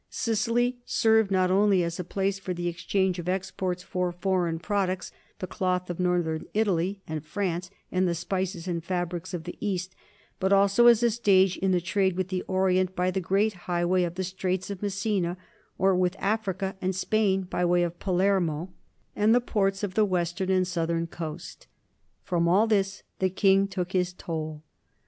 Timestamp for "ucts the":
4.89-5.45